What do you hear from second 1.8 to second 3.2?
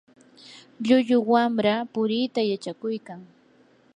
puriita yachakuykan.